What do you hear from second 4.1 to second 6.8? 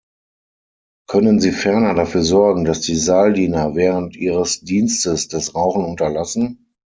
ihres Dienstes das Rauchen unterlassen?